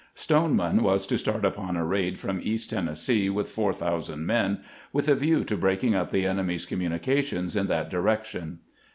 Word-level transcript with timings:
Stoneman 0.15 0.81
was 0.81 1.05
to 1.05 1.15
start 1.15 1.45
upon 1.45 1.75
a 1.77 1.85
raid 1.85 2.17
from 2.17 2.39
east 2.41 2.71
Tennessee 2.71 3.29
with 3.29 3.47
4000 3.47 4.25
men, 4.25 4.61
with 4.91 5.07
a 5.07 5.13
view 5.13 5.43
to 5.43 5.55
breaking 5.55 5.93
up 5.93 6.09
the 6.09 6.25
enemy's 6.25 6.65
communications 6.65 7.55
in 7.55 7.67
that 7.67 7.91
direction. 7.91 8.61